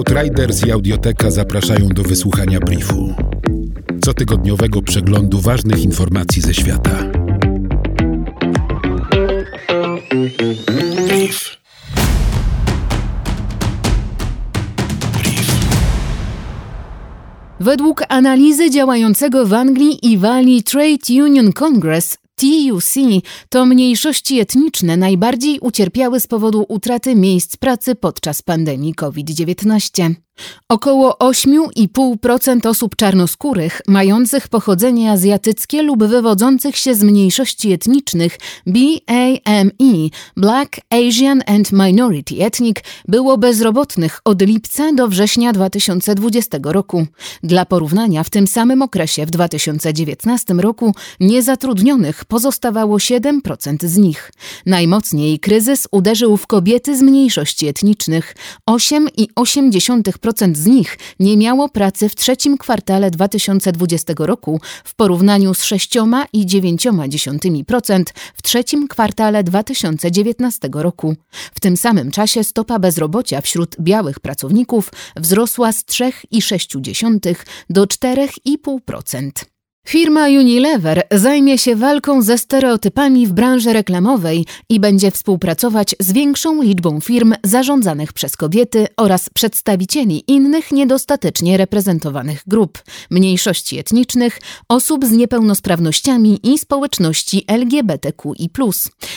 Outriders 0.00 0.66
i 0.66 0.70
Audioteka 0.72 1.30
zapraszają 1.30 1.88
do 1.88 2.02
wysłuchania 2.02 2.60
briefu. 2.60 3.14
Cotygodniowego 4.04 4.82
przeglądu 4.82 5.40
ważnych 5.40 5.82
informacji 5.82 6.42
ze 6.42 6.54
świata. 6.54 7.04
Brief. 11.08 11.56
Brief. 15.12 15.52
Według 17.60 18.02
analizy 18.08 18.70
działającego 18.70 19.46
w 19.46 19.54
Anglii 19.54 20.12
i 20.12 20.18
Walii 20.18 20.62
Trade 20.62 21.24
Union 21.24 21.52
Congress 21.52 22.19
TUC 22.40 22.94
to 23.48 23.66
mniejszości 23.66 24.40
etniczne 24.40 24.96
najbardziej 24.96 25.60
ucierpiały 25.60 26.20
z 26.20 26.26
powodu 26.26 26.64
utraty 26.68 27.14
miejsc 27.14 27.56
pracy 27.56 27.94
podczas 27.94 28.42
pandemii 28.42 28.94
COVID-19. 28.94 30.14
Około 30.68 31.16
8,5% 31.20 32.68
osób 32.68 32.96
czarnoskórych 32.96 33.80
mających 33.88 34.48
pochodzenie 34.48 35.12
azjatyckie 35.12 35.82
lub 35.82 36.04
wywodzących 36.04 36.76
się 36.76 36.94
z 36.94 37.02
mniejszości 37.02 37.72
etnicznych 37.72 38.38
BAME 38.66 40.08
Black, 40.36 40.80
Asian 40.90 41.42
and 41.46 41.72
Minority 41.72 42.44
Ethnic 42.44 42.76
było 43.08 43.38
bezrobotnych 43.38 44.20
od 44.24 44.42
lipca 44.42 44.92
do 44.92 45.08
września 45.08 45.52
2020 45.52 46.58
roku. 46.62 47.06
Dla 47.42 47.64
porównania 47.66 48.24
w 48.24 48.30
tym 48.30 48.46
samym 48.46 48.82
okresie 48.82 49.26
w 49.26 49.30
2019 49.30 50.54
roku 50.54 50.94
niezatrudnionych 51.20 52.24
pozostawało 52.24 52.96
7% 52.96 53.86
z 53.86 53.96
nich. 53.96 54.32
Najmocniej 54.66 55.38
kryzys 55.38 55.88
uderzył 55.90 56.36
w 56.36 56.46
kobiety 56.46 56.96
z 56.96 57.02
mniejszości 57.02 57.68
etnicznych. 57.68 58.36
8,8% 58.70 60.18
z 60.56 60.66
nich 60.66 60.98
nie 61.20 61.36
miało 61.36 61.68
pracy 61.68 62.08
w 62.08 62.14
trzecim 62.14 62.58
kwartale 62.58 63.10
2020 63.10 64.12
roku 64.18 64.60
w 64.84 64.94
porównaniu 64.94 65.54
z 65.54 65.62
6,9% 65.62 68.04
w 68.34 68.42
trzecim 68.42 68.88
kwartale 68.88 69.44
2019 69.44 70.68
roku. 70.72 71.16
W 71.54 71.60
tym 71.60 71.76
samym 71.76 72.10
czasie 72.10 72.44
stopa 72.44 72.78
bezrobocia 72.78 73.40
wśród 73.40 73.76
białych 73.80 74.20
pracowników 74.20 74.92
wzrosła 75.16 75.72
z 75.72 75.84
3,6 75.84 77.34
do 77.70 77.84
4,5%. 77.84 79.30
Firma 79.90 80.26
Unilever 80.26 81.02
zajmie 81.10 81.58
się 81.58 81.76
walką 81.76 82.22
ze 82.22 82.38
stereotypami 82.38 83.26
w 83.26 83.32
branży 83.32 83.72
reklamowej 83.72 84.46
i 84.68 84.80
będzie 84.80 85.10
współpracować 85.10 85.94
z 86.00 86.12
większą 86.12 86.62
liczbą 86.62 87.00
firm 87.00 87.34
zarządzanych 87.44 88.12
przez 88.12 88.36
kobiety 88.36 88.86
oraz 88.96 89.30
przedstawicieli 89.30 90.24
innych 90.26 90.72
niedostatecznie 90.72 91.56
reprezentowanych 91.56 92.42
grup, 92.46 92.78
mniejszości 93.10 93.78
etnicznych, 93.78 94.40
osób 94.68 95.04
z 95.04 95.10
niepełnosprawnościami 95.10 96.40
i 96.42 96.58
społeczności 96.58 97.44
LGBTQI, 97.48 98.50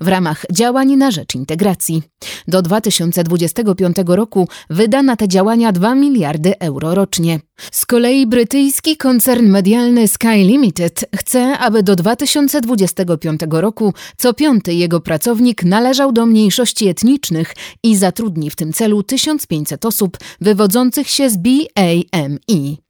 w 0.00 0.08
ramach 0.08 0.44
działań 0.52 0.96
na 0.96 1.10
rzecz 1.10 1.34
integracji. 1.34 2.02
Do 2.48 2.62
2025 2.62 3.96
roku 4.06 4.48
wyda 4.70 5.02
na 5.02 5.16
te 5.16 5.28
działania 5.28 5.72
2 5.72 5.94
miliardy 5.94 6.58
euro 6.58 6.94
rocznie. 6.94 7.40
Z 7.72 7.86
kolei 7.86 8.26
brytyjski 8.26 8.96
koncern 8.96 9.46
medialny 9.46 10.08
Sky 10.08 10.44
Limited 10.44 11.04
chce, 11.16 11.58
aby 11.58 11.82
do 11.82 11.96
2025 11.96 13.40
roku 13.50 13.94
co 14.16 14.34
piąty 14.34 14.74
jego 14.74 15.00
pracownik 15.00 15.64
należał 15.64 16.12
do 16.12 16.26
mniejszości 16.26 16.88
etnicznych 16.88 17.54
i 17.82 17.96
zatrudni 17.96 18.50
w 18.50 18.56
tym 18.56 18.72
celu 18.72 19.02
1500 19.02 19.84
osób 19.84 20.18
wywodzących 20.40 21.08
się 21.08 21.30
z 21.30 21.36
BAME. 21.36 22.84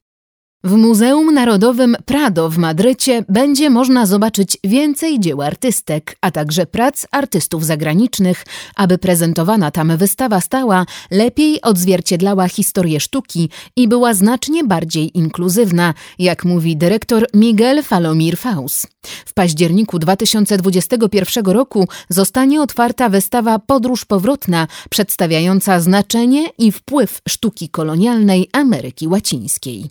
W 0.64 0.72
Muzeum 0.72 1.34
Narodowym 1.34 1.96
Prado 2.04 2.50
w 2.50 2.58
Madrycie 2.58 3.24
będzie 3.28 3.70
można 3.70 4.06
zobaczyć 4.06 4.58
więcej 4.64 5.20
dzieł 5.20 5.42
artystek, 5.42 6.16
a 6.20 6.30
także 6.30 6.66
prac 6.66 7.06
artystów 7.10 7.64
zagranicznych, 7.64 8.44
aby 8.76 8.98
prezentowana 8.98 9.70
tam 9.70 9.96
wystawa 9.96 10.40
stała 10.40 10.86
lepiej 11.10 11.62
odzwierciedlała 11.62 12.48
historię 12.48 13.00
sztuki 13.00 13.48
i 13.76 13.88
była 13.88 14.14
znacznie 14.14 14.64
bardziej 14.64 15.18
inkluzywna, 15.18 15.94
jak 16.18 16.44
mówi 16.44 16.76
dyrektor 16.76 17.26
Miguel 17.34 17.82
Falomir 17.82 18.36
Faus. 18.36 18.86
W 19.26 19.34
październiku 19.34 19.98
2021 19.98 21.44
roku 21.44 21.88
zostanie 22.08 22.62
otwarta 22.62 23.08
wystawa 23.08 23.58
Podróż 23.58 24.04
powrotna, 24.04 24.66
przedstawiająca 24.90 25.80
znaczenie 25.80 26.48
i 26.58 26.72
wpływ 26.72 27.20
sztuki 27.28 27.68
kolonialnej 27.68 28.48
Ameryki 28.52 29.08
Łacińskiej. 29.08 29.90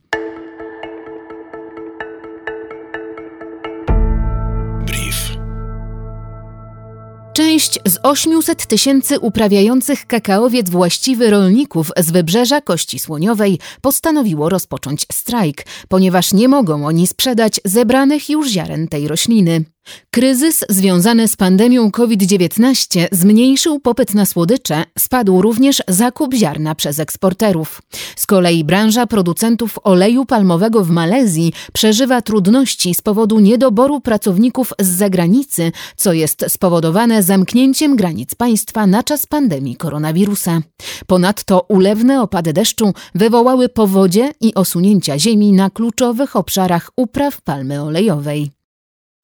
Część 7.33 7.79
z 7.85 7.97
800 8.03 8.67
tysięcy 8.67 9.19
uprawiających 9.19 10.07
kakaowiec 10.07 10.69
właściwy 10.69 11.29
rolników 11.29 11.91
z 11.97 12.11
wybrzeża 12.11 12.61
Kości 12.61 12.99
Słoniowej 12.99 13.59
postanowiło 13.81 14.49
rozpocząć 14.49 15.05
strajk, 15.11 15.65
ponieważ 15.89 16.33
nie 16.33 16.47
mogą 16.47 16.87
oni 16.87 17.07
sprzedać 17.07 17.61
zebranych 17.65 18.29
już 18.29 18.49
ziaren 18.49 18.87
tej 18.87 19.07
rośliny. 19.07 19.63
Kryzys 20.11 20.65
związany 20.69 21.27
z 21.27 21.35
pandemią 21.35 21.91
COVID-19 21.91 23.07
zmniejszył 23.11 23.79
popyt 23.79 24.13
na 24.13 24.25
słodycze, 24.25 24.83
spadł 24.99 25.41
również 25.41 25.83
zakup 25.87 26.33
ziarna 26.33 26.75
przez 26.75 26.99
eksporterów. 26.99 27.81
Z 28.15 28.25
kolei 28.25 28.63
branża 28.63 29.07
producentów 29.07 29.79
oleju 29.83 30.25
palmowego 30.25 30.83
w 30.83 30.89
Malezji 30.89 31.53
przeżywa 31.73 32.21
trudności 32.21 32.95
z 32.95 33.01
powodu 33.01 33.39
niedoboru 33.39 34.01
pracowników 34.01 34.73
z 34.79 34.87
zagranicy, 34.87 35.71
co 35.95 36.13
jest 36.13 36.45
spowodowane 36.47 37.23
zamknięciem 37.23 37.95
granic 37.95 38.35
państwa 38.35 38.87
na 38.87 39.03
czas 39.03 39.25
pandemii 39.25 39.75
koronawirusa. 39.75 40.61
Ponadto 41.07 41.65
ulewne 41.69 42.21
opady 42.21 42.53
deszczu 42.53 42.93
wywołały 43.15 43.69
powodzie 43.69 44.31
i 44.41 44.53
osunięcia 44.53 45.19
ziemi 45.19 45.51
na 45.51 45.69
kluczowych 45.69 46.35
obszarach 46.35 46.89
upraw 46.97 47.41
palmy 47.41 47.81
olejowej. 47.81 48.62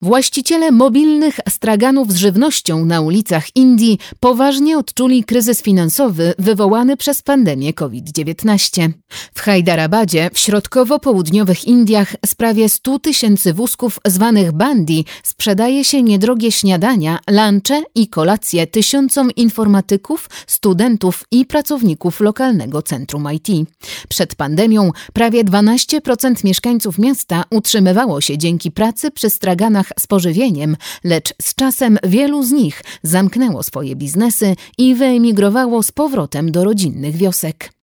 Właściciele 0.02 0.70
mobilnych 0.70 1.40
straganów 1.48 2.12
z 2.12 2.16
żywnością 2.16 2.84
na 2.84 3.00
ulicach 3.00 3.56
Indii 3.56 3.98
poważnie 4.20 4.78
odczuli 4.78 5.24
kryzys 5.24 5.62
finansowy 5.62 6.34
wywołany 6.38 6.96
przez 6.96 7.22
pandemię 7.22 7.74
COVID-19. 7.74 8.90
W 9.34 9.40
Hajdarabadzie, 9.40 10.30
w 10.34 10.38
środkowo-południowych 10.38 11.64
Indiach, 11.64 12.16
z 12.26 12.34
prawie 12.34 12.68
100 12.68 12.98
tysięcy 12.98 13.54
wózków 13.54 14.00
zwanych 14.06 14.52
bandi 14.52 15.04
sprzedaje 15.22 15.84
się 15.84 16.02
niedrogie 16.02 16.52
śniadania, 16.52 17.18
lunche 17.30 17.82
i 17.94 18.08
kolacje 18.08 18.66
tysiącom 18.66 19.30
informatyków, 19.30 20.30
studentów 20.46 21.24
i 21.30 21.44
pracowników 21.44 22.20
lokalnego 22.20 22.82
centrum 22.82 23.28
IT. 23.32 23.68
Przed 24.08 24.34
pandemią 24.34 24.90
prawie 25.12 25.44
12% 25.44 26.44
mieszkańców 26.44 26.98
miasta 26.98 27.44
utrzymywało 27.50 28.20
się 28.20 28.38
dzięki 28.38 28.70
pracy 28.70 29.10
przy 29.10 29.30
straganach 29.30 29.89
z 29.98 30.06
pożywieniem, 30.06 30.76
lecz 31.04 31.34
z 31.42 31.54
czasem 31.54 31.98
wielu 32.04 32.42
z 32.42 32.50
nich 32.52 32.82
zamknęło 33.02 33.62
swoje 33.62 33.96
biznesy 33.96 34.54
i 34.78 34.94
wyemigrowało 34.94 35.82
z 35.82 35.92
powrotem 35.92 36.52
do 36.52 36.64
rodzinnych 36.64 37.16
wiosek. 37.16 37.79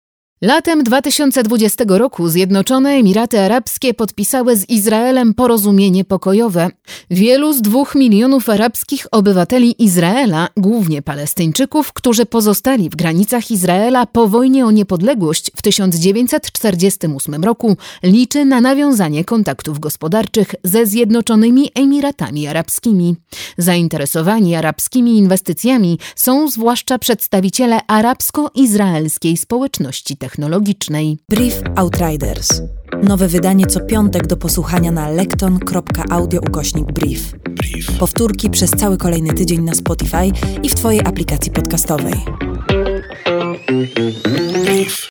Latem 0.44 0.82
2020 0.82 1.84
roku 1.88 2.28
Zjednoczone 2.28 2.90
Emiraty 2.90 3.40
Arabskie 3.40 3.94
podpisały 3.94 4.56
z 4.56 4.68
Izraelem 4.68 5.34
porozumienie 5.34 6.04
pokojowe. 6.04 6.68
Wielu 7.10 7.52
z 7.52 7.62
dwóch 7.62 7.94
milionów 7.94 8.48
arabskich 8.48 9.06
obywateli 9.10 9.82
Izraela, 9.84 10.48
głównie 10.56 11.02
Palestyńczyków, 11.02 11.92
którzy 11.92 12.26
pozostali 12.26 12.90
w 12.90 12.96
granicach 12.96 13.50
Izraela 13.50 14.06
po 14.06 14.28
wojnie 14.28 14.66
o 14.66 14.70
niepodległość 14.70 15.50
w 15.56 15.62
1948 15.62 17.44
roku, 17.44 17.76
liczy 18.02 18.44
na 18.44 18.60
nawiązanie 18.60 19.24
kontaktów 19.24 19.78
gospodarczych 19.78 20.54
ze 20.64 20.86
Zjednoczonymi 20.86 21.70
Emiratami 21.74 22.46
Arabskimi. 22.46 23.16
Zainteresowani 23.58 24.56
arabskimi 24.56 25.18
inwestycjami 25.18 25.98
są 26.16 26.50
zwłaszcza 26.50 26.98
przedstawiciele 26.98 27.80
arabsko-izraelskiej 27.86 29.36
społeczności 29.36 30.16
technologicznej 30.16 30.33
technologicznej. 30.34 31.18
Brief 31.28 31.62
Outriders. 31.76 32.62
Nowe 33.02 33.28
wydanie 33.28 33.66
co 33.66 33.80
piątek 33.80 34.26
do 34.26 34.36
posłuchania 34.36 34.92
na 34.92 35.08
lekton.audio 35.08 36.40
ukośnik 36.40 36.92
brief. 36.92 37.32
brief. 37.32 37.98
Powtórki 37.98 38.50
przez 38.50 38.70
cały 38.70 38.96
kolejny 38.96 39.34
tydzień 39.34 39.62
na 39.62 39.74
Spotify 39.74 40.30
i 40.62 40.68
w 40.68 40.74
Twojej 40.74 41.00
aplikacji 41.00 41.52
podcastowej. 41.52 42.14